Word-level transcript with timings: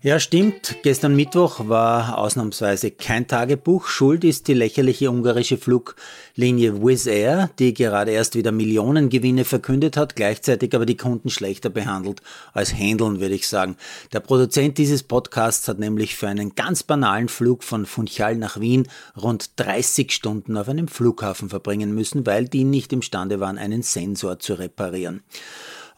Ja, 0.00 0.20
stimmt. 0.20 0.76
Gestern 0.84 1.16
Mittwoch 1.16 1.68
war 1.68 2.18
ausnahmsweise 2.18 2.92
kein 2.92 3.26
Tagebuch. 3.26 3.88
Schuld 3.88 4.22
ist 4.22 4.46
die 4.46 4.54
lächerliche 4.54 5.10
ungarische 5.10 5.58
Fluglinie 5.58 6.80
Wizz 6.80 7.06
Air, 7.06 7.50
die 7.58 7.74
gerade 7.74 8.12
erst 8.12 8.36
wieder 8.36 8.52
Millionengewinne 8.52 9.44
verkündet 9.44 9.96
hat, 9.96 10.14
gleichzeitig 10.14 10.72
aber 10.76 10.86
die 10.86 10.96
Kunden 10.96 11.30
schlechter 11.30 11.68
behandelt 11.68 12.22
als 12.52 12.72
Händeln, 12.72 13.18
würde 13.18 13.34
ich 13.34 13.48
sagen. 13.48 13.76
Der 14.12 14.20
Produzent 14.20 14.78
dieses 14.78 15.02
Podcasts 15.02 15.66
hat 15.66 15.80
nämlich 15.80 16.14
für 16.14 16.28
einen 16.28 16.54
ganz 16.54 16.84
banalen 16.84 17.28
Flug 17.28 17.64
von 17.64 17.84
Funchal 17.84 18.36
nach 18.36 18.60
Wien 18.60 18.86
rund 19.20 19.50
30 19.56 20.12
Stunden 20.12 20.56
auf 20.56 20.68
einem 20.68 20.86
Flughafen 20.86 21.48
verbringen 21.48 21.92
müssen, 21.92 22.24
weil 22.24 22.46
die 22.46 22.62
nicht 22.62 22.92
imstande 22.92 23.40
waren, 23.40 23.58
einen 23.58 23.82
Sensor 23.82 24.38
zu 24.38 24.54
reparieren. 24.54 25.24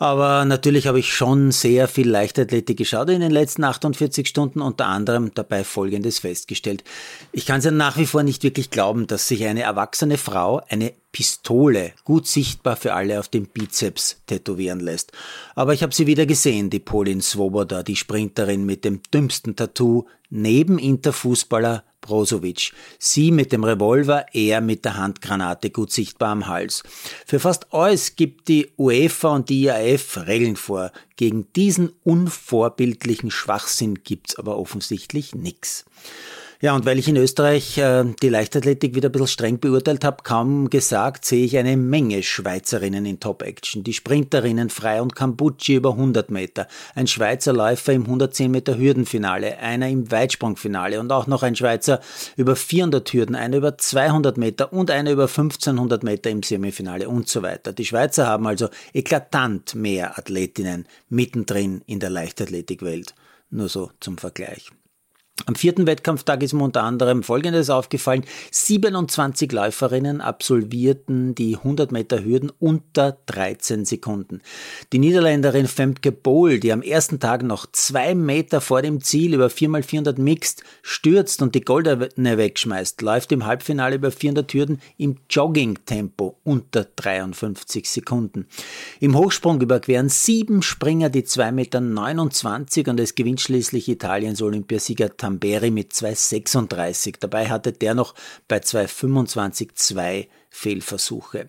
Aber 0.01 0.47
natürlich 0.47 0.87
habe 0.87 0.99
ich 0.99 1.15
schon 1.15 1.53
sehr 1.53 1.87
viel 1.87 2.09
Leichtathletik 2.09 2.79
geschaut 2.79 3.11
in 3.11 3.21
den 3.21 3.31
letzten 3.31 3.65
48 3.65 4.27
Stunden, 4.27 4.63
unter 4.63 4.87
anderem 4.87 5.33
dabei 5.35 5.63
Folgendes 5.63 6.21
festgestellt. 6.21 6.85
Ich 7.33 7.45
kann 7.45 7.59
es 7.59 7.67
ja 7.67 7.71
nach 7.71 7.99
wie 7.99 8.07
vor 8.07 8.23
nicht 8.23 8.43
wirklich 8.43 8.71
glauben, 8.71 9.07
dass 9.07 9.29
sich 9.29 9.45
eine 9.45 9.61
erwachsene 9.61 10.17
Frau 10.17 10.63
eine 10.71 10.95
Pistole 11.13 11.93
gut 12.05 12.27
sichtbar 12.27 12.77
für 12.77 12.95
alle 12.95 13.21
auf 13.21 13.29
dem 13.29 13.45
Bizeps 13.45 14.23
tätowieren 14.27 14.81
lässt. 14.81 15.13
Aber 15.55 15.75
ich 15.75 15.83
habe 15.83 15.95
sie 15.95 16.07
wieder 16.07 16.25
gesehen, 16.25 16.71
die 16.71 16.79
Polin 16.79 17.21
Svoboda, 17.21 17.83
die 17.83 17.97
Sprinterin 17.97 18.65
mit 18.65 18.87
dem 18.87 19.03
dümmsten 19.13 19.55
Tattoo, 19.55 20.07
neben 20.31 20.79
Interfußballer 20.79 21.85
Brozovic. 22.11 22.73
Sie 22.99 23.31
mit 23.31 23.53
dem 23.53 23.63
Revolver, 23.63 24.27
er 24.33 24.61
mit 24.61 24.85
der 24.85 24.97
Handgranate 24.97 25.71
gut 25.71 25.93
sichtbar 25.93 26.31
am 26.31 26.49
Hals. 26.49 26.83
Für 27.25 27.39
fast 27.39 27.73
alles 27.73 28.17
gibt 28.17 28.49
die 28.49 28.69
UEFA 28.77 29.37
und 29.37 29.49
die 29.49 29.67
IAF 29.67 30.27
Regeln 30.27 30.57
vor. 30.57 30.91
Gegen 31.15 31.47
diesen 31.53 31.93
unvorbildlichen 32.03 33.31
Schwachsinn 33.31 34.01
gibt's 34.03 34.37
aber 34.37 34.59
offensichtlich 34.59 35.37
nichts. 35.37 35.85
Ja, 36.63 36.75
und 36.75 36.85
weil 36.85 36.99
ich 36.99 37.09
in 37.09 37.17
Österreich 37.17 37.79
äh, 37.79 38.05
die 38.21 38.29
Leichtathletik 38.29 38.95
wieder 38.95 39.09
ein 39.09 39.13
bisschen 39.13 39.29
streng 39.29 39.61
beurteilt 39.61 40.05
habe, 40.05 40.23
kaum 40.23 40.69
gesagt, 40.69 41.25
sehe 41.25 41.47
ich 41.47 41.57
eine 41.57 41.75
Menge 41.79 42.23
Schweizerinnen 42.23 43.07
in 43.07 43.19
Top-Action. 43.19 43.83
Die 43.83 43.95
Sprinterinnen 43.95 44.69
Frei 44.69 45.01
und 45.01 45.17
Cambucci 45.17 45.77
über 45.77 45.93
100 45.93 46.31
Meter, 46.31 46.69
ein 46.95 47.07
Schweizer 47.07 47.55
Läufer 47.55 47.95
im 47.95 48.03
110 48.03 48.51
Meter 48.51 48.77
Hürdenfinale, 48.77 49.57
einer 49.57 49.89
im 49.89 50.11
Weitsprungfinale 50.11 51.01
und 51.01 51.11
auch 51.13 51.27
noch 51.27 51.43
ein 51.43 51.57
Schweizer 51.57 52.01
über 52.37 52.55
400 52.55 53.11
Hürden, 53.11 53.37
einer 53.37 53.57
über 53.57 53.79
200 53.79 54.37
Meter 54.37 54.71
und 54.71 54.91
einer 54.91 55.13
über 55.13 55.29
1500 55.29 56.05
Meter 56.05 56.29
im 56.29 56.43
Semifinale 56.43 57.09
und 57.09 57.27
so 57.27 57.41
weiter. 57.41 57.73
Die 57.73 57.87
Schweizer 57.87 58.27
haben 58.27 58.47
also 58.47 58.69
eklatant 58.93 59.75
mehr 59.75 60.19
Athletinnen 60.19 60.85
mittendrin 61.09 61.81
in 61.87 62.01
der 62.01 62.11
Leichtathletikwelt. 62.11 63.15
Nur 63.49 63.71
so 63.71 63.93
zum 63.99 64.19
Vergleich. 64.19 64.71
Am 65.47 65.55
vierten 65.55 65.87
Wettkampftag 65.87 66.43
ist 66.43 66.53
mir 66.53 66.65
unter 66.65 66.83
anderem 66.83 67.23
Folgendes 67.23 67.71
aufgefallen. 67.71 68.25
27 68.51 69.51
Läuferinnen 69.53 70.21
absolvierten 70.21 71.35
die 71.35 71.57
100 71.57 71.93
Meter 71.93 72.23
Hürden 72.23 72.53
unter 72.59 73.19
13 73.27 73.85
Sekunden. 73.85 74.43
Die 74.93 74.99
Niederländerin 74.99 75.67
Femke 75.67 76.13
Bohl, 76.13 76.61
die 76.61 76.73
am 76.73 76.83
ersten 76.83 77.21
Tag 77.21 77.43
noch 77.43 77.67
zwei 77.73 78.15
Meter 78.15 78.61
vor 78.61 78.83
dem 78.83 79.01
Ziel 79.01 79.35
über 79.35 79.47
4x400 79.47 80.21
Mixed 80.21 80.63
stürzt 80.83 81.41
und 81.43 81.55
die 81.55 81.63
Goldene 81.63 82.37
wegschmeißt, 82.37 83.01
läuft 83.01 83.33
im 83.33 83.47
Halbfinale 83.47 83.97
über 83.97 84.11
400 84.11 84.53
Hürden 84.53 84.81
im 84.99 85.17
Jogging-Tempo 85.31 86.39
unter 86.45 86.87
53 86.97 87.89
Sekunden. 87.89 88.47
Im 89.01 89.17
Hochsprung 89.17 89.61
überqueren 89.61 90.11
sieben 90.11 90.63
Springer 90.63 91.09
die 91.09 91.23
2,29 91.23 91.51
Meter 91.53 92.91
und 92.91 93.01
es 93.01 93.15
gewinnt 93.15 93.41
schließlich 93.41 93.89
Italiens 93.89 94.43
Olympiasieger 94.43 95.17
Tamberi 95.31 95.71
mit 95.71 95.93
2,36. 95.93 97.17
Dabei 97.21 97.49
hatte 97.49 97.73
der 97.73 97.95
noch 97.95 98.15
bei 98.49 98.59
2,25 98.59 99.71
zwei 99.75 100.29
Fehlversuche. 100.51 101.49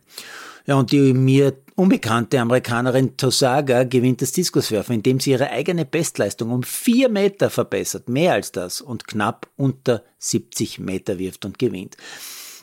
Ja, 0.67 0.75
und 0.75 0.91
die 0.91 1.13
mir 1.13 1.57
unbekannte 1.75 2.39
Amerikanerin 2.39 3.17
Tosaga 3.17 3.83
gewinnt 3.83 4.21
das 4.21 4.31
Diskuswerfen, 4.31 4.95
indem 4.95 5.19
sie 5.19 5.31
ihre 5.31 5.49
eigene 5.49 5.85
Bestleistung 5.85 6.51
um 6.51 6.61
vier 6.61 7.09
Meter 7.09 7.49
verbessert, 7.49 8.07
mehr 8.07 8.33
als 8.33 8.51
das, 8.51 8.79
und 8.79 9.07
knapp 9.07 9.47
unter 9.57 10.03
70 10.19 10.77
Meter 10.77 11.17
wirft 11.17 11.45
und 11.45 11.57
gewinnt. 11.57 11.97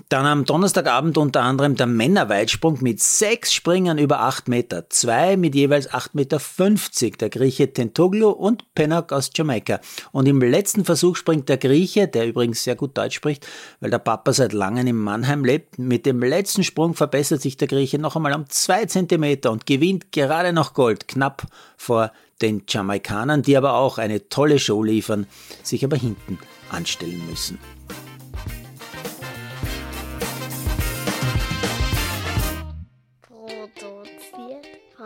Dann 0.08 0.26
am 0.26 0.44
Donnerstagabend 0.44 1.18
unter 1.18 1.42
anderem 1.42 1.74
der 1.74 1.86
Männerweitsprung 1.86 2.78
mit 2.80 3.00
sechs 3.00 3.52
Springern 3.52 3.98
über 3.98 4.20
acht 4.20 4.48
Meter, 4.48 4.88
zwei 4.90 5.36
mit 5.36 5.54
jeweils 5.54 5.92
acht 5.92 6.14
Meter, 6.14 6.40
fünfzig, 6.40 7.18
der 7.18 7.30
Grieche 7.30 7.72
Tentoglu 7.72 8.30
und 8.30 8.74
Pennock 8.74 9.12
aus 9.12 9.30
Jamaika. 9.34 9.80
Und 10.12 10.26
im 10.26 10.40
letzten 10.40 10.84
Versuch 10.84 11.16
springt 11.16 11.48
der 11.48 11.58
Grieche, 11.58 12.08
der 12.08 12.26
übrigens 12.26 12.64
sehr 12.64 12.76
gut 12.76 12.96
Deutsch 12.96 13.16
spricht, 13.16 13.46
weil 13.80 13.90
der 13.90 13.98
Papa 13.98 14.32
seit 14.32 14.52
langem 14.52 14.86
in 14.86 14.96
Mannheim 14.96 15.44
lebt, 15.44 15.78
mit 15.78 16.06
dem 16.06 16.22
letzten 16.22 16.64
Sprung 16.64 16.94
verbessert 16.94 17.42
sich 17.42 17.56
der 17.56 17.68
Grieche 17.68 17.98
noch 17.98 18.16
einmal 18.16 18.34
um 18.34 18.48
zwei 18.48 18.86
Zentimeter 18.86 19.50
und 19.50 19.66
gewinnt 19.66 20.12
gerade 20.12 20.52
noch 20.52 20.74
Gold, 20.74 21.08
knapp 21.08 21.42
vor 21.76 22.12
den 22.40 22.62
Jamaikanern, 22.68 23.42
die 23.42 23.56
aber 23.56 23.74
auch 23.74 23.98
eine 23.98 24.28
tolle 24.28 24.58
Show 24.58 24.84
liefern, 24.84 25.26
sich 25.62 25.84
aber 25.84 25.96
hinten 25.96 26.38
anstellen 26.70 27.20
müssen. 27.28 27.58